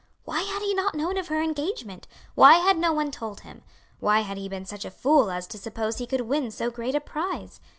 Why 0.25 0.41
had 0.41 0.63
he 0.63 0.73
not 0.73 0.95
known 0.95 1.15
of 1.19 1.27
her 1.27 1.43
engagement? 1.43 2.07
Why 2.33 2.53
had 2.55 2.75
no 2.79 2.91
one 2.91 3.11
told 3.11 3.41
him? 3.41 3.61
Why 3.99 4.21
had 4.21 4.35
he 4.35 4.49
been 4.49 4.65
such 4.65 4.83
a 4.83 4.89
fool 4.89 5.29
as 5.29 5.45
to 5.45 5.59
suppose 5.59 5.99
he 5.99 6.07
could 6.07 6.21
win 6.21 6.49
so 6.49 6.71
great 6.71 6.95
a 6.95 6.99
prize? 6.99 7.61